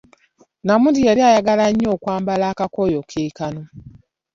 Namuli 0.65 0.99
yayagala 1.07 1.63
nga 1.65 1.71
nnyo 1.73 1.89
okwambala 1.95 2.45
akakooyo 2.51 2.99
ke 3.09 3.21
kano. 3.37 3.63